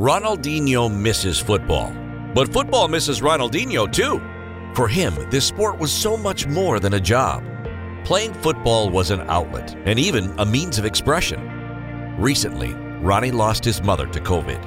Ronaldinho 0.00 0.90
misses 0.90 1.38
football. 1.38 1.92
But 2.34 2.50
football 2.50 2.88
misses 2.88 3.20
Ronaldinho 3.20 3.92
too. 3.92 4.18
For 4.74 4.88
him, 4.88 5.14
this 5.28 5.44
sport 5.44 5.78
was 5.78 5.92
so 5.92 6.16
much 6.16 6.46
more 6.46 6.80
than 6.80 6.94
a 6.94 7.00
job. 7.00 7.44
Playing 8.02 8.32
football 8.32 8.88
was 8.88 9.10
an 9.10 9.20
outlet 9.28 9.76
and 9.84 9.98
even 9.98 10.32
a 10.38 10.46
means 10.46 10.78
of 10.78 10.86
expression. 10.86 11.46
Recently, 12.16 12.72
Ronnie 13.02 13.30
lost 13.30 13.62
his 13.62 13.82
mother 13.82 14.06
to 14.06 14.20
COVID. 14.20 14.64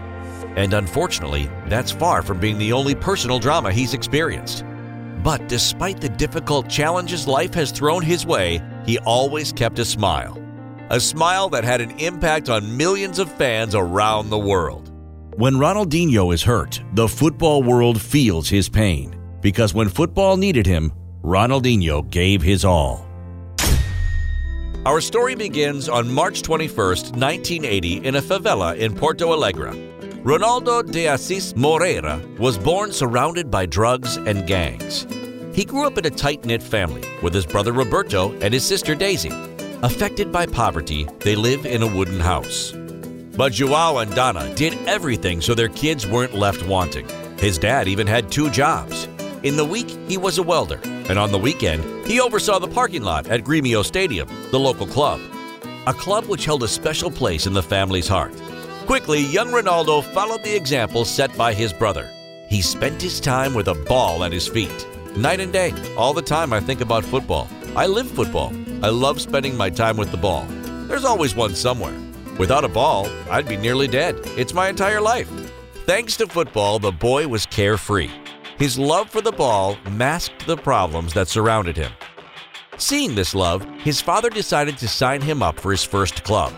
And 0.56 0.76
unfortunately, 0.76 1.50
that's 1.66 1.90
far 1.90 2.22
from 2.22 2.40
being 2.40 2.60
the 2.60 2.72
only 2.72 2.94
personal 2.94 3.40
drama 3.40 3.72
he's 3.72 3.96
experienced. 3.96 4.64
But 5.24 5.50
despite 5.50 6.00
the 6.00 6.10
difficult 6.10 6.70
challenges 6.70 7.28
life 7.28 7.56
has 7.56 7.72
thrown 7.72 8.04
his 8.04 8.24
way, 8.24 8.62
he 8.86 9.00
always 9.00 9.52
kept 9.52 9.80
a 9.80 9.86
smile. 9.86 10.40
A 10.92 11.00
smile 11.00 11.50
that 11.50 11.64
had 11.64 11.82
an 11.82 11.98
impact 11.98 12.50
on 12.50 12.78
millions 12.78 13.18
of 13.18 13.32
fans 13.32 13.74
around 13.74 14.30
the 14.30 14.38
world. 14.38 14.83
When 15.36 15.56
Ronaldinho 15.56 16.32
is 16.32 16.44
hurt, 16.44 16.80
the 16.94 17.08
football 17.08 17.64
world 17.64 18.00
feels 18.00 18.48
his 18.48 18.70
pain 18.70 19.16
because 19.42 19.74
when 19.74 19.90
football 19.90 20.38
needed 20.38 20.68
him, 20.68 20.94
Ronaldinho 21.24 22.08
gave 22.12 22.44
his 22.44 22.64
all. 22.64 23.08
Our 24.86 25.02
story 25.02 25.34
begins 25.34 25.90
on 25.90 26.14
March 26.14 26.44
21, 26.44 26.76
1980, 26.78 28.06
in 28.06 28.16
a 28.16 28.22
favela 28.22 28.78
in 28.78 28.94
Porto 28.94 29.34
Alegre. 29.34 29.72
Ronaldo 30.24 30.84
de 30.84 31.08
Assis 31.08 31.56
Moreira 31.56 32.22
was 32.38 32.60
born 32.60 32.92
surrounded 32.92 33.50
by 33.50 33.66
drugs 33.66 34.18
and 34.18 34.46
gangs. 34.46 35.08
He 35.56 35.66
grew 35.66 35.88
up 35.88 35.98
in 35.98 36.06
a 36.06 36.12
tight 36.12 36.46
knit 36.46 36.62
family 36.62 37.04
with 37.24 37.34
his 37.34 37.48
brother 37.48 37.72
Roberto 37.72 38.34
and 38.42 38.54
his 38.54 38.64
sister 38.64 38.94
Daisy. 38.94 39.32
Affected 39.82 40.32
by 40.32 40.46
poverty, 40.46 41.08
they 41.22 41.36
live 41.36 41.66
in 41.66 41.82
a 41.82 41.88
wooden 41.88 42.20
house. 42.20 42.74
But 43.36 43.54
Joao 43.54 43.98
and 43.98 44.14
Donna 44.14 44.54
did 44.54 44.78
everything 44.88 45.42
so 45.42 45.56
their 45.56 45.70
kids 45.70 46.06
weren't 46.06 46.36
left 46.36 46.66
wanting. 46.68 47.08
His 47.40 47.58
dad 47.58 47.88
even 47.88 48.06
had 48.06 48.32
two 48.32 48.52
jobs. 48.52 49.08
In 49.42 49.58
the 49.58 49.66
week, 49.66 49.90
he 50.08 50.18
was 50.18 50.38
a 50.38 50.44
welder, 50.44 50.80
and 50.84 51.18
on 51.18 51.32
the 51.32 51.40
weekend, 51.40 51.84
he 52.06 52.22
oversaw 52.22 52.60
the 52.60 52.68
parking 52.68 53.02
lot 53.02 53.28
at 53.28 53.44
Gremio 53.44 53.84
Stadium, 53.84 54.28
the 54.52 54.60
local 54.60 54.86
club. 54.86 55.20
A 55.88 55.94
club 55.94 56.26
which 56.28 56.46
held 56.46 56.64
a 56.64 56.68
special 56.68 57.10
place 57.10 57.48
in 57.48 57.54
the 57.54 57.64
family's 57.64 58.08
heart. 58.08 58.34
Quickly, 58.86 59.22
young 59.22 59.48
Ronaldo 59.48 60.04
followed 60.14 60.44
the 60.44 60.56
example 60.56 61.04
set 61.04 61.36
by 61.36 61.54
his 61.54 61.74
brother. 61.74 62.10
He 62.48 62.62
spent 62.62 63.02
his 63.02 63.20
time 63.20 63.54
with 63.56 63.68
a 63.68 63.74
ball 63.74 64.24
at 64.24 64.32
his 64.32 64.48
feet. 64.48 64.88
Night 65.18 65.40
and 65.40 65.52
day, 65.52 65.74
all 65.98 66.14
the 66.14 66.22
time 66.22 66.54
I 66.54 66.60
think 66.60 66.82
about 66.82 67.04
football. 67.04 67.50
I 67.76 67.88
live 67.88 68.10
football. 68.10 68.54
I 68.84 68.90
love 68.90 69.20
spending 69.20 69.58
my 69.58 69.70
time 69.70 69.98
with 69.98 70.12
the 70.12 70.18
ball. 70.18 70.46
There's 70.88 71.06
always 71.06 71.36
one 71.36 71.56
somewhere. 71.56 72.03
Without 72.38 72.66
a 72.66 72.70
ball, 72.70 73.08
I'd 73.30 73.48
be 73.48 73.58
nearly 73.58 73.88
dead. 73.88 74.16
It's 74.38 74.54
my 74.54 74.68
entire 74.68 75.02
life. 75.02 75.30
Thanks 75.86 76.18
to 76.18 76.28
football, 76.28 76.80
the 76.80 76.92
boy 76.92 77.28
was 77.28 77.46
carefree. 77.46 78.10
His 78.58 78.80
love 78.80 79.10
for 79.10 79.22
the 79.22 79.32
ball 79.32 79.78
masked 79.92 80.48
the 80.48 80.58
problems 80.58 81.14
that 81.14 81.28
surrounded 81.28 81.76
him. 81.76 81.92
Seeing 82.78 83.16
this 83.16 83.36
love, 83.36 83.64
his 83.80 84.02
father 84.02 84.30
decided 84.30 84.78
to 84.78 84.88
sign 84.88 85.22
him 85.22 85.44
up 85.44 85.60
for 85.60 85.72
his 85.72 85.84
first 85.84 86.24
club. 86.24 86.54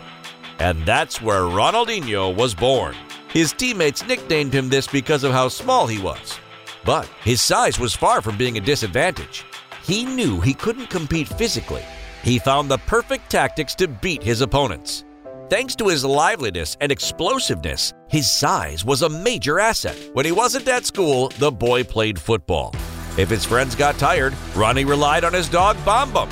And 0.60 0.86
that's 0.86 1.22
where 1.22 1.42
Ronaldinho 1.42 2.36
was 2.36 2.56
born. 2.56 2.96
His 3.34 3.52
teammates 3.52 4.06
nicknamed 4.06 4.54
him 4.54 4.70
this 4.70 4.88
because 4.88 5.24
of 5.24 5.34
how 5.34 5.50
small 5.50 5.88
he 5.88 6.02
was. 6.02 6.40
But 6.86 7.08
his 7.24 7.42
size 7.42 7.80
was 7.80 7.96
far 7.96 8.22
from 8.22 8.38
being 8.38 8.58
a 8.58 8.62
disadvantage. 8.62 9.44
He 9.84 10.06
knew 10.06 10.40
he 10.40 10.54
couldn't 10.54 10.90
compete 10.90 11.28
physically. 11.28 11.84
He 12.24 12.40
found 12.40 12.70
the 12.70 12.78
perfect 12.80 13.30
tactics 13.30 13.76
to 13.76 13.88
beat 13.88 14.24
his 14.24 14.42
opponents. 14.42 15.05
Thanks 15.48 15.76
to 15.76 15.90
his 15.90 16.04
liveliness 16.04 16.76
and 16.82 16.92
explosiveness, 16.92 17.94
his 18.10 18.32
size 18.32 18.84
was 18.84 19.04
a 19.04 19.10
major 19.10 19.60
asset. 19.60 19.96
When 20.14 20.26
he 20.26 20.32
wasn't 20.32 20.68
at 20.68 20.88
school, 20.88 21.30
the 21.38 21.52
boy 21.52 21.84
played 21.84 22.18
football. 22.18 22.74
If 23.16 23.30
his 23.30 23.46
friends 23.46 23.76
got 23.76 24.00
tired, 24.00 24.34
Ronnie 24.56 24.86
relied 24.86 25.24
on 25.24 25.34
his 25.34 25.48
dog 25.48 25.78
Bam. 25.86 26.30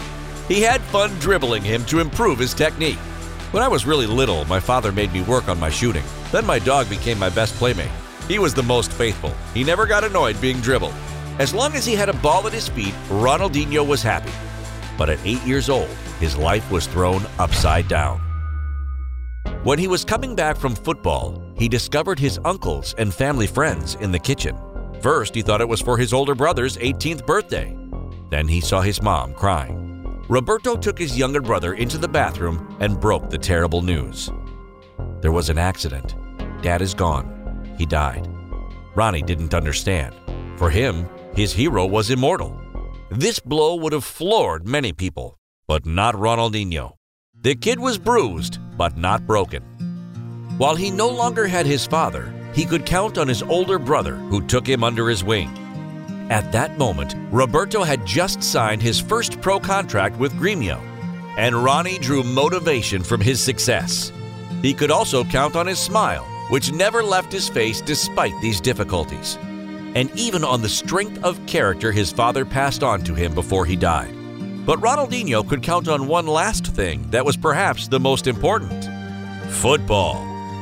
He 0.48 0.62
had 0.62 0.82
fun 0.82 1.12
dribbling 1.20 1.62
him 1.62 1.86
to 1.86 2.00
improve 2.00 2.40
his 2.40 2.56
technique. 2.56 2.98
When 3.52 3.62
I 3.62 3.68
was 3.68 3.86
really 3.86 4.08
little, 4.08 4.46
my 4.46 4.60
father 4.60 4.92
made 4.92 5.14
me 5.14 5.22
work 5.22 5.48
on 5.48 5.60
my 5.60 5.70
shooting. 5.70 6.04
Then 6.32 6.44
my 6.48 6.58
dog 6.58 6.90
became 6.90 7.20
my 7.20 7.30
best 7.30 7.54
playmate. 7.58 7.92
He 8.28 8.40
was 8.40 8.56
the 8.56 8.64
most 8.64 8.92
faithful. 8.92 9.32
He 9.54 9.64
never 9.64 9.86
got 9.86 10.04
annoyed 10.04 10.42
being 10.42 10.60
dribbled. 10.60 10.96
As 11.38 11.54
long 11.54 11.76
as 11.76 11.86
he 11.86 11.94
had 11.94 12.10
a 12.10 12.14
ball 12.14 12.48
at 12.48 12.54
his 12.54 12.68
feet, 12.68 12.96
Ronaldinho 13.10 13.88
was 13.88 14.02
happy. 14.02 14.32
But 14.98 15.12
at 15.12 15.20
eight 15.24 15.44
years 15.44 15.70
old, 15.70 15.90
his 16.20 16.36
life 16.36 16.72
was 16.72 16.88
thrown 16.88 17.22
upside 17.38 17.88
down. 17.88 18.23
When 19.64 19.80
he 19.80 19.88
was 19.88 20.04
coming 20.04 20.36
back 20.36 20.58
from 20.58 20.76
football, 20.76 21.42
he 21.58 21.70
discovered 21.70 22.20
his 22.20 22.38
uncles 22.44 22.94
and 22.98 23.14
family 23.14 23.48
friends 23.48 23.96
in 23.96 24.12
the 24.12 24.20
kitchen. 24.20 24.58
First, 25.00 25.34
he 25.34 25.42
thought 25.42 25.62
it 25.62 25.70
was 25.70 25.80
for 25.80 25.98
his 25.98 26.12
older 26.12 26.36
brother's 26.36 26.76
18th 26.76 27.26
birthday. 27.26 27.74
Then 28.30 28.46
he 28.46 28.60
saw 28.60 28.82
his 28.82 29.02
mom 29.02 29.34
crying. 29.34 30.20
Roberto 30.28 30.76
took 30.76 31.00
his 31.00 31.18
younger 31.18 31.40
brother 31.40 31.76
into 31.76 31.98
the 31.98 32.10
bathroom 32.10 32.76
and 32.82 33.00
broke 33.00 33.30
the 33.30 33.38
terrible 33.38 33.82
news. 33.82 34.30
There 35.22 35.32
was 35.32 35.50
an 35.50 35.58
accident. 35.58 36.16
Dad 36.62 36.82
is 36.82 36.94
gone. 36.94 37.74
He 37.78 37.86
died. 37.86 38.28
Ronnie 38.96 39.22
didn't 39.22 39.54
understand. 39.54 40.14
For 40.58 40.70
him, 40.70 41.08
his 41.36 41.54
hero 41.54 41.86
was 41.86 42.10
immortal. 42.10 42.60
This 43.12 43.40
blow 43.40 43.76
would 43.76 43.94
have 43.94 44.04
floored 44.04 44.68
many 44.68 44.92
people, 44.92 45.40
but 45.70 45.86
not 45.86 46.16
Ronaldinho. 46.16 46.96
The 47.34 47.56
kid 47.56 47.80
was 47.80 47.98
bruised, 47.98 48.60
but 48.78 48.98
not 48.98 49.26
broken. 49.26 49.64
While 50.58 50.76
he 50.76 50.92
no 50.92 51.10
longer 51.10 51.48
had 51.48 51.66
his 51.66 51.86
father, 51.86 52.34
he 52.54 52.66
could 52.66 52.86
count 52.86 53.18
on 53.18 53.28
his 53.28 53.44
older 53.44 53.80
brother 53.80 54.16
who 54.16 54.46
took 54.46 54.68
him 54.68 54.84
under 54.84 55.10
his 55.10 55.24
wing. 55.24 55.50
At 56.30 56.52
that 56.52 56.78
moment, 56.78 57.16
Roberto 57.32 57.84
had 57.84 58.06
just 58.06 58.44
signed 58.44 58.82
his 58.82 59.00
first 59.00 59.42
pro 59.42 59.60
contract 59.60 60.18
with 60.18 60.34
Gremio, 60.34 60.80
and 61.38 61.64
Ronnie 61.64 61.98
drew 61.98 62.24
motivation 62.24 63.04
from 63.04 63.22
his 63.22 63.42
success. 63.42 64.12
He 64.62 64.74
could 64.74 64.92
also 64.92 65.24
count 65.24 65.56
on 65.56 65.68
his 65.68 65.80
smile, 65.80 66.26
which 66.50 66.72
never 66.72 67.04
left 67.04 67.32
his 67.32 67.50
face 67.50 67.82
despite 67.82 68.40
these 68.42 68.62
difficulties, 68.62 69.38
and 69.96 70.10
even 70.16 70.44
on 70.44 70.62
the 70.62 70.70
strength 70.70 71.24
of 71.24 71.44
character 71.46 71.92
his 71.92 72.12
father 72.12 72.46
passed 72.46 72.84
on 72.84 73.02
to 73.04 73.14
him 73.14 73.34
before 73.34 73.66
he 73.66 73.76
died. 73.76 74.16
But 74.66 74.80
Ronaldinho 74.80 75.48
could 75.48 75.62
count 75.62 75.90
on 75.90 76.08
one 76.08 76.26
last 76.26 76.68
thing 76.68 77.10
that 77.12 77.26
was 77.26 77.36
perhaps 77.36 77.88
the 77.90 78.00
most 78.00 78.28
important 78.28 78.86
football. 79.52 80.16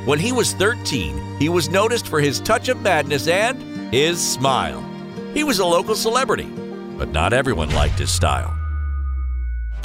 When 0.05 0.17
he 0.17 0.31
was 0.31 0.53
13, 0.53 1.37
he 1.37 1.49
was 1.49 1.69
noticed 1.69 2.07
for 2.07 2.19
his 2.19 2.39
touch 2.39 2.67
of 2.67 2.81
madness 2.81 3.27
and 3.27 3.93
his 3.93 4.19
smile. 4.19 4.83
He 5.35 5.43
was 5.43 5.59
a 5.59 5.65
local 5.65 5.95
celebrity, 5.95 6.49
but 6.97 7.09
not 7.09 7.31
everyone 7.31 7.69
liked 7.75 7.99
his 7.99 8.11
style. 8.11 8.57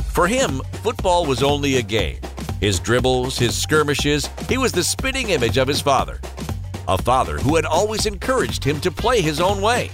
For 0.08 0.26
him, 0.26 0.62
football 0.82 1.26
was 1.26 1.42
only 1.42 1.76
a 1.76 1.82
game. 1.82 2.18
His 2.58 2.80
dribbles, 2.80 3.38
his 3.38 3.54
skirmishes, 3.54 4.30
he 4.48 4.56
was 4.56 4.72
the 4.72 4.82
spitting 4.82 5.28
image 5.28 5.58
of 5.58 5.68
his 5.68 5.82
father. 5.82 6.20
A 6.88 6.96
father 6.96 7.36
who 7.36 7.54
had 7.56 7.66
always 7.66 8.06
encouraged 8.06 8.64
him 8.64 8.80
to 8.80 8.90
play 8.90 9.20
his 9.20 9.42
own 9.42 9.60
way, 9.60 9.90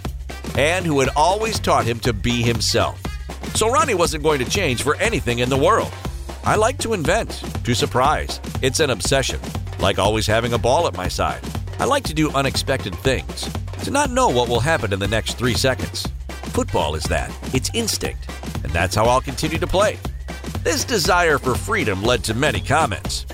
and 0.56 0.86
who 0.86 1.00
had 1.00 1.08
always 1.16 1.58
taught 1.58 1.84
him 1.84 1.98
to 2.00 2.12
be 2.12 2.42
himself. 2.42 3.01
So 3.54 3.70
Ronnie 3.70 3.94
wasn't 3.94 4.24
going 4.24 4.38
to 4.38 4.50
change 4.50 4.82
for 4.82 4.96
anything 4.96 5.40
in 5.40 5.48
the 5.48 5.56
world. 5.56 5.92
I 6.44 6.56
like 6.56 6.78
to 6.78 6.94
invent, 6.94 7.42
to 7.64 7.74
surprise. 7.74 8.40
It's 8.62 8.80
an 8.80 8.90
obsession, 8.90 9.40
like 9.78 9.98
always 9.98 10.26
having 10.26 10.52
a 10.52 10.58
ball 10.58 10.86
at 10.86 10.96
my 10.96 11.06
side. 11.08 11.42
I 11.78 11.84
like 11.84 12.04
to 12.04 12.14
do 12.14 12.30
unexpected 12.32 12.94
things, 12.96 13.48
to 13.84 13.90
not 13.90 14.10
know 14.10 14.28
what 14.28 14.48
will 14.48 14.60
happen 14.60 14.92
in 14.92 14.98
the 14.98 15.06
next 15.06 15.34
three 15.34 15.54
seconds. 15.54 16.08
Football 16.54 16.94
is 16.94 17.04
that, 17.04 17.32
it's 17.54 17.70
instinct, 17.74 18.28
and 18.64 18.72
that's 18.72 18.94
how 18.94 19.04
I'll 19.04 19.20
continue 19.20 19.58
to 19.58 19.66
play. 19.66 19.98
This 20.64 20.84
desire 20.84 21.38
for 21.38 21.54
freedom 21.54 22.02
led 22.02 22.24
to 22.24 22.34
many 22.34 22.60
comments. 22.60 23.26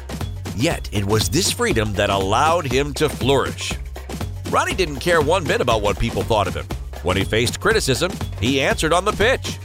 Yet, 0.56 0.88
it 0.92 1.04
was 1.04 1.28
this 1.28 1.50
freedom 1.50 1.92
that 1.94 2.10
allowed 2.10 2.66
him 2.66 2.92
to 2.94 3.08
flourish. 3.08 3.72
Ronnie 4.50 4.74
didn't 4.74 4.96
care 4.96 5.20
one 5.22 5.44
bit 5.44 5.60
about 5.60 5.82
what 5.82 5.98
people 5.98 6.22
thought 6.22 6.48
of 6.48 6.54
him. 6.54 6.66
When 7.02 7.16
he 7.16 7.24
faced 7.24 7.60
criticism, 7.60 8.12
he 8.40 8.60
answered 8.60 8.92
on 8.92 9.04
the 9.04 9.12
pitch. 9.12 9.57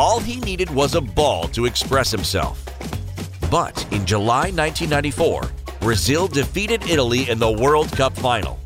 All 0.00 0.18
he 0.18 0.40
needed 0.40 0.70
was 0.70 0.94
a 0.94 1.00
ball 1.02 1.46
to 1.48 1.66
express 1.66 2.10
himself. 2.10 2.64
But 3.50 3.76
in 3.92 4.06
July 4.06 4.50
1994, 4.50 5.50
Brazil 5.78 6.26
defeated 6.26 6.82
Italy 6.88 7.28
in 7.28 7.38
the 7.38 7.52
World 7.52 7.92
Cup 7.92 8.16
final. 8.16 8.58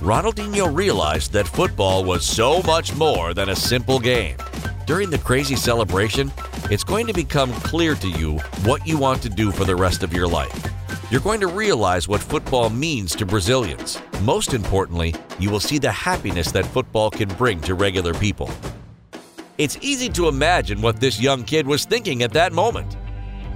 Ronaldinho 0.00 0.74
realized 0.74 1.30
that 1.34 1.46
football 1.46 2.04
was 2.04 2.24
so 2.24 2.62
much 2.62 2.94
more 2.94 3.34
than 3.34 3.50
a 3.50 3.54
simple 3.54 4.00
game. 4.00 4.38
During 4.86 5.10
the 5.10 5.18
crazy 5.18 5.56
celebration, 5.56 6.32
it's 6.70 6.84
going 6.84 7.06
to 7.06 7.12
become 7.12 7.52
clear 7.52 7.94
to 7.96 8.08
you 8.08 8.38
what 8.64 8.86
you 8.86 8.96
want 8.96 9.20
to 9.24 9.28
do 9.28 9.52
for 9.52 9.66
the 9.66 9.76
rest 9.76 10.02
of 10.02 10.14
your 10.14 10.26
life. 10.26 10.72
You're 11.10 11.20
going 11.20 11.40
to 11.40 11.48
realize 11.48 12.08
what 12.08 12.22
football 12.22 12.70
means 12.70 13.14
to 13.16 13.26
Brazilians. 13.26 13.98
Most 14.22 14.54
importantly, 14.54 15.14
you 15.38 15.50
will 15.50 15.60
see 15.60 15.76
the 15.76 15.92
happiness 15.92 16.50
that 16.52 16.64
football 16.64 17.10
can 17.10 17.28
bring 17.34 17.60
to 17.60 17.74
regular 17.74 18.14
people. 18.14 18.50
It's 19.62 19.78
easy 19.80 20.08
to 20.08 20.26
imagine 20.26 20.82
what 20.82 20.98
this 20.98 21.20
young 21.20 21.44
kid 21.44 21.68
was 21.68 21.84
thinking 21.84 22.24
at 22.24 22.32
that 22.32 22.52
moment. 22.52 22.96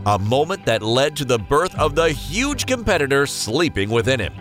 A 0.07 0.17
moment 0.17 0.65
that 0.65 0.81
led 0.81 1.17
to 1.17 1.25
the 1.25 1.41
birth 1.41 1.77
of 1.81 1.97
the 1.97 2.11
huge 2.11 2.65
competitor 2.65 3.27
sleeping 3.27 3.91
within 3.91 4.21
him. 4.21 4.33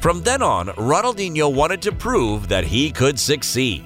From 0.00 0.22
then 0.22 0.40
on, 0.40 0.68
Ronaldinho 0.68 1.54
wanted 1.54 1.82
to 1.82 1.92
prove 1.92 2.48
that 2.48 2.64
he 2.64 2.90
could 2.90 3.20
succeed. 3.20 3.84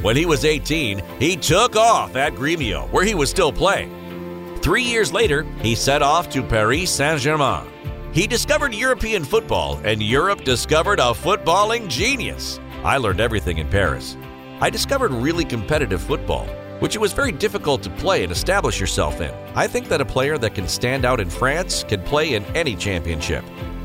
When 0.00 0.16
he 0.16 0.24
was 0.24 0.46
18, 0.46 1.02
he 1.18 1.36
took 1.36 1.76
off 1.76 2.16
at 2.16 2.32
Gremio, 2.32 2.90
where 2.90 3.04
he 3.04 3.14
was 3.14 3.28
still 3.28 3.52
playing. 3.52 4.56
Three 4.62 4.84
years 4.84 5.12
later, 5.12 5.42
he 5.60 5.74
set 5.74 6.00
off 6.00 6.30
to 6.30 6.42
Paris 6.42 6.90
Saint 6.90 7.20
Germain. 7.20 7.66
He 8.12 8.26
discovered 8.26 8.72
European 8.72 9.24
football, 9.24 9.78
and 9.84 10.02
Europe 10.02 10.44
discovered 10.44 11.00
a 11.00 11.12
footballing 11.12 11.86
genius. 11.88 12.58
I 12.82 12.96
learned 12.96 13.20
everything 13.20 13.58
in 13.58 13.68
Paris. 13.68 14.16
I 14.62 14.68
discovered 14.68 15.10
really 15.10 15.46
competitive 15.46 16.02
football, 16.02 16.44
which 16.80 16.94
it 16.94 16.98
was 17.00 17.14
very 17.14 17.32
difficult 17.32 17.82
to 17.82 17.90
play 17.90 18.22
and 18.22 18.30
establish 18.30 18.78
yourself 18.78 19.22
in. 19.22 19.32
I 19.54 19.66
think 19.66 19.88
that 19.88 20.02
a 20.02 20.04
player 20.04 20.36
that 20.36 20.54
can 20.54 20.68
stand 20.68 21.06
out 21.06 21.18
in 21.18 21.30
France 21.30 21.82
can 21.82 22.02
play 22.02 22.34
in 22.34 22.44
any 22.54 22.76
championship. 22.76 23.42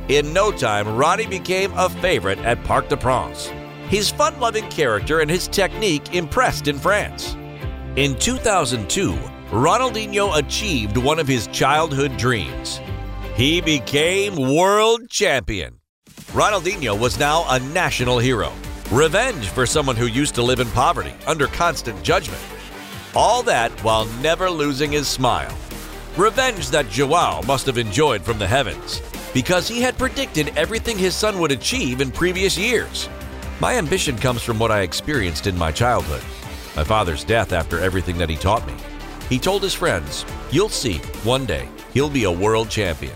In 0.09 0.33
no 0.33 0.51
time, 0.51 0.97
Ronnie 0.97 1.27
became 1.27 1.71
a 1.77 1.89
favorite 1.89 2.39
at 2.39 2.61
Parc 2.65 2.89
des 2.89 2.97
Princes. 2.97 3.53
His 3.87 4.11
fun 4.11 4.37
loving 4.41 4.67
character 4.69 5.21
and 5.21 5.31
his 5.31 5.47
technique 5.47 6.13
impressed 6.13 6.67
in 6.67 6.77
France. 6.77 7.37
In 7.95 8.15
2002, 8.19 9.13
Ronaldinho 9.51 10.37
achieved 10.37 10.97
one 10.97 11.19
of 11.19 11.27
his 11.27 11.47
childhood 11.47 12.17
dreams. 12.17 12.81
He 13.35 13.61
became 13.61 14.35
world 14.35 15.09
champion. 15.09 15.79
Ronaldinho 16.33 16.99
was 16.99 17.17
now 17.17 17.45
a 17.47 17.59
national 17.59 18.19
hero. 18.19 18.51
Revenge 18.91 19.49
for 19.49 19.65
someone 19.65 19.95
who 19.95 20.05
used 20.05 20.35
to 20.35 20.43
live 20.43 20.59
in 20.59 20.69
poverty, 20.69 21.11
under 21.25 21.47
constant 21.47 22.03
judgment. 22.03 22.41
All 23.15 23.41
that 23.41 23.71
while 23.83 24.05
never 24.21 24.47
losing 24.47 24.91
his 24.91 25.07
smile. 25.07 25.51
Revenge 26.15 26.69
that 26.69 26.91
Joao 26.91 27.41
must 27.47 27.65
have 27.65 27.79
enjoyed 27.79 28.21
from 28.21 28.37
the 28.37 28.45
heavens, 28.45 29.01
because 29.33 29.67
he 29.67 29.81
had 29.81 29.97
predicted 29.97 30.55
everything 30.55 30.99
his 30.99 31.15
son 31.15 31.39
would 31.39 31.51
achieve 31.51 31.99
in 31.99 32.11
previous 32.11 32.59
years. 32.59 33.09
My 33.59 33.75
ambition 33.75 34.17
comes 34.19 34.43
from 34.43 34.59
what 34.59 34.71
I 34.71 34.81
experienced 34.81 35.47
in 35.47 35.57
my 35.57 35.71
childhood. 35.71 36.23
My 36.75 36.83
father's 36.83 37.23
death 37.23 37.53
after 37.53 37.79
everything 37.79 38.19
that 38.19 38.29
he 38.29 38.35
taught 38.35 38.67
me. 38.67 38.75
He 39.29 39.39
told 39.39 39.63
his 39.63 39.73
friends, 39.73 40.25
You'll 40.51 40.69
see, 40.69 40.99
one 41.23 41.47
day, 41.47 41.67
he'll 41.91 42.07
be 42.07 42.25
a 42.25 42.31
world 42.31 42.69
champion. 42.69 43.15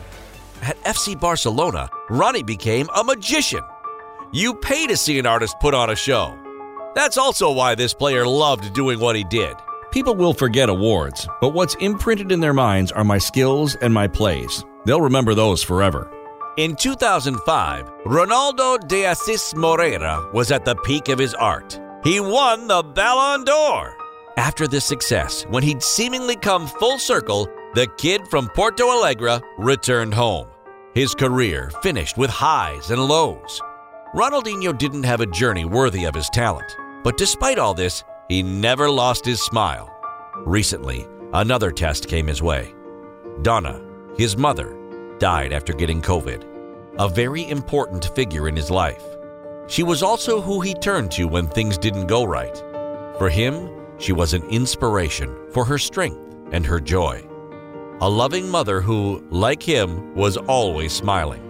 At 0.64 0.82
FC 0.84 1.18
Barcelona, 1.18 1.90
Ronnie 2.10 2.42
became 2.42 2.90
a 2.96 3.04
magician. 3.04 3.62
You 4.32 4.54
pay 4.54 4.86
to 4.86 4.96
see 4.96 5.18
an 5.18 5.26
artist 5.26 5.56
put 5.60 5.74
on 5.74 5.90
a 5.90 5.96
show. 5.96 6.38
That's 6.94 7.18
also 7.18 7.52
why 7.52 7.74
this 7.74 7.96
player 7.96 8.28
loved 8.28 8.74
doing 8.74 9.00
what 9.00 9.16
he 9.16 9.24
did. 9.24 9.56
People 9.92 10.14
will 10.14 10.36
forget 10.36 10.70
awards, 10.70 11.28
but 11.42 11.50
what's 11.50 11.74
imprinted 11.76 12.32
in 12.32 12.40
their 12.40 12.54
minds 12.54 12.92
are 12.92 13.04
my 13.04 13.18
skills 13.18 13.76
and 13.78 13.92
my 13.92 14.08
plays. 14.08 14.64
They'll 14.86 15.02
remember 15.02 15.34
those 15.34 15.64
forever. 15.64 16.12
In 16.58 16.76
2005, 16.76 17.90
Ronaldo 18.06 18.88
de 18.88 19.06
Assis 19.06 19.56
Moreira 19.56 20.30
was 20.32 20.52
at 20.52 20.64
the 20.64 20.76
peak 20.76 21.10
of 21.10 21.18
his 21.18 21.34
art. 21.34 21.80
He 22.04 22.20
won 22.20 22.68
the 22.68 22.84
Ballon 22.84 23.46
d'Or. 23.46 23.96
After 24.38 24.68
this 24.68 24.86
success, 24.86 25.44
when 25.50 25.64
he'd 25.64 25.82
seemingly 25.82 26.36
come 26.36 26.68
full 26.68 27.00
circle, 27.00 27.48
the 27.74 27.88
kid 27.98 28.28
from 28.28 28.48
Porto 28.50 28.92
Alegre 28.92 29.42
returned 29.58 30.14
home. 30.14 30.48
His 30.94 31.16
career 31.16 31.72
finished 31.82 32.18
with 32.18 32.30
highs 32.30 32.92
and 32.92 33.04
lows. 33.04 33.60
Ronaldinho 34.14 34.76
didn't 34.78 35.04
have 35.04 35.22
a 35.22 35.28
journey 35.28 35.66
worthy 35.66 36.06
of 36.06 36.16
his 36.16 36.30
talent, 36.30 36.76
but 37.04 37.18
despite 37.18 37.60
all 37.60 37.74
this, 37.76 38.04
he 38.28 38.42
never 38.42 38.90
lost 38.90 39.24
his 39.24 39.42
smile. 39.42 39.96
Recently, 40.46 41.08
another 41.34 41.72
test 41.72 42.08
came 42.08 42.26
his 42.26 42.42
way. 42.42 42.74
Donna, 43.44 43.82
his 44.18 44.36
mother, 44.36 44.76
died 45.20 45.54
after 45.54 45.74
getting 45.74 46.02
COVID 46.02 46.50
a 47.00 47.08
very 47.08 47.48
important 47.50 48.14
figure 48.14 48.50
in 48.50 48.56
his 48.58 48.70
life. 48.70 49.04
She 49.68 49.84
was 49.84 50.04
also 50.04 50.42
who 50.42 50.60
he 50.60 50.74
turned 50.74 51.12
to 51.12 51.30
when 51.30 51.48
things 51.48 51.78
didn't 51.78 52.08
go 52.08 52.26
right. 52.26 52.58
For 53.18 53.30
him, 53.30 53.70
she 54.00 54.12
was 54.12 54.34
an 54.34 54.44
inspiration 54.50 55.34
for 55.52 55.64
her 55.64 55.78
strength 55.78 56.36
and 56.52 56.66
her 56.66 56.80
joy. 56.80 57.26
A 58.02 58.10
loving 58.10 58.50
mother 58.50 58.82
who, 58.82 59.24
like 59.30 59.64
him, 59.64 60.14
was 60.14 60.36
always 60.36 60.92
smiling. 60.92 61.49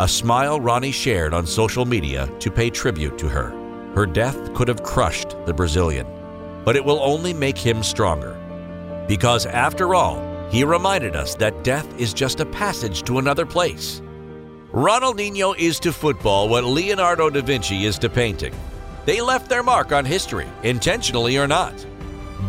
A 0.00 0.08
smile 0.08 0.60
Ronnie 0.60 0.90
shared 0.90 1.32
on 1.32 1.46
social 1.46 1.84
media 1.84 2.28
to 2.40 2.50
pay 2.50 2.68
tribute 2.68 3.16
to 3.16 3.28
her. 3.28 3.50
Her 3.94 4.06
death 4.06 4.52
could 4.52 4.66
have 4.66 4.82
crushed 4.82 5.36
the 5.46 5.54
Brazilian, 5.54 6.04
but 6.64 6.74
it 6.74 6.84
will 6.84 6.98
only 7.00 7.32
make 7.32 7.56
him 7.56 7.80
stronger. 7.84 8.36
Because 9.06 9.46
after 9.46 9.94
all, 9.94 10.20
he 10.50 10.64
reminded 10.64 11.14
us 11.14 11.36
that 11.36 11.62
death 11.62 11.86
is 11.96 12.12
just 12.12 12.40
a 12.40 12.46
passage 12.46 13.04
to 13.04 13.20
another 13.20 13.46
place. 13.46 14.02
Ronaldinho 14.72 15.56
is 15.56 15.78
to 15.78 15.92
football 15.92 16.48
what 16.48 16.64
Leonardo 16.64 17.30
da 17.30 17.40
Vinci 17.40 17.84
is 17.84 17.96
to 18.00 18.10
painting. 18.10 18.52
They 19.04 19.20
left 19.20 19.48
their 19.48 19.62
mark 19.62 19.92
on 19.92 20.04
history, 20.04 20.48
intentionally 20.64 21.38
or 21.38 21.46
not. 21.46 21.86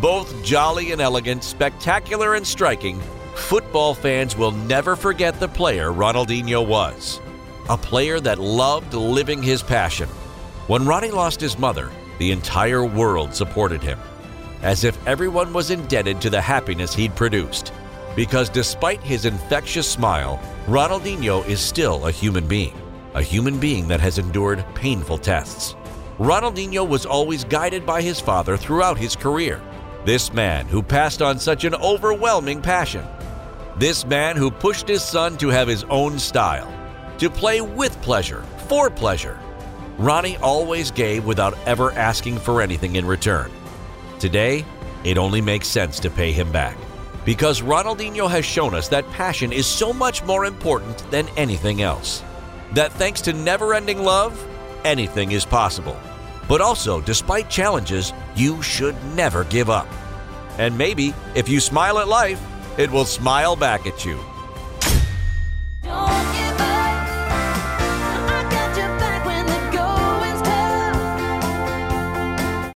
Both 0.00 0.42
jolly 0.42 0.90
and 0.90 1.00
elegant, 1.00 1.44
spectacular 1.44 2.34
and 2.34 2.44
striking, 2.44 3.00
football 3.36 3.94
fans 3.94 4.36
will 4.36 4.50
never 4.50 4.96
forget 4.96 5.38
the 5.38 5.46
player 5.46 5.92
Ronaldinho 5.92 6.66
was. 6.66 7.20
A 7.68 7.76
player 7.76 8.20
that 8.20 8.38
loved 8.38 8.94
living 8.94 9.42
his 9.42 9.60
passion. 9.60 10.08
When 10.68 10.86
Ronnie 10.86 11.10
lost 11.10 11.40
his 11.40 11.58
mother, 11.58 11.90
the 12.20 12.30
entire 12.30 12.84
world 12.84 13.34
supported 13.34 13.82
him, 13.82 13.98
as 14.62 14.84
if 14.84 15.04
everyone 15.04 15.52
was 15.52 15.72
indebted 15.72 16.20
to 16.20 16.30
the 16.30 16.40
happiness 16.40 16.94
he'd 16.94 17.16
produced. 17.16 17.72
Because 18.14 18.48
despite 18.48 19.02
his 19.02 19.24
infectious 19.24 19.88
smile, 19.88 20.40
Ronaldinho 20.68 21.44
is 21.48 21.58
still 21.58 22.06
a 22.06 22.12
human 22.12 22.46
being, 22.46 22.74
a 23.14 23.22
human 23.22 23.58
being 23.58 23.88
that 23.88 24.00
has 24.00 24.18
endured 24.18 24.64
painful 24.76 25.18
tests. 25.18 25.74
Ronaldinho 26.18 26.88
was 26.88 27.04
always 27.04 27.42
guided 27.42 27.84
by 27.84 28.00
his 28.00 28.20
father 28.20 28.56
throughout 28.56 28.96
his 28.96 29.16
career. 29.16 29.60
This 30.04 30.32
man 30.32 30.66
who 30.66 30.84
passed 30.84 31.20
on 31.20 31.40
such 31.40 31.64
an 31.64 31.74
overwhelming 31.74 32.62
passion. 32.62 33.04
This 33.76 34.06
man 34.06 34.36
who 34.36 34.52
pushed 34.52 34.86
his 34.86 35.02
son 35.02 35.36
to 35.38 35.48
have 35.48 35.66
his 35.66 35.82
own 35.90 36.20
style, 36.20 36.72
to 37.18 37.30
play 37.30 37.60
with 37.60 38.00
pleasure, 38.02 38.42
for 38.68 38.90
pleasure. 38.90 39.38
Ronnie 39.98 40.36
always 40.38 40.90
gave 40.90 41.24
without 41.24 41.56
ever 41.66 41.92
asking 41.92 42.38
for 42.38 42.60
anything 42.60 42.96
in 42.96 43.06
return. 43.06 43.50
Today, 44.18 44.64
it 45.04 45.18
only 45.18 45.40
makes 45.40 45.68
sense 45.68 46.00
to 46.00 46.10
pay 46.10 46.32
him 46.32 46.52
back 46.52 46.76
because 47.26 47.60
Ronaldinho 47.60 48.30
has 48.30 48.44
shown 48.44 48.72
us 48.72 48.88
that 48.88 49.10
passion 49.10 49.52
is 49.52 49.66
so 49.66 49.92
much 49.92 50.22
more 50.22 50.46
important 50.46 50.98
than 51.10 51.28
anything 51.36 51.82
else. 51.82 52.22
That 52.72 52.92
thanks 52.92 53.20
to 53.22 53.32
never 53.32 53.74
ending 53.74 54.02
love, 54.02 54.46
anything 54.84 55.32
is 55.32 55.44
possible. 55.44 55.96
But 56.48 56.60
also, 56.60 57.00
despite 57.00 57.50
challenges, 57.50 58.12
you 58.36 58.62
should 58.62 58.94
never 59.16 59.42
give 59.44 59.68
up. 59.68 59.88
And 60.58 60.78
maybe, 60.78 61.12
if 61.34 61.48
you 61.48 61.58
smile 61.58 61.98
at 61.98 62.06
life, 62.06 62.40
it 62.78 62.90
will 62.90 63.04
smile 63.04 63.56
back 63.56 63.86
at 63.86 64.04
you. 64.04 64.20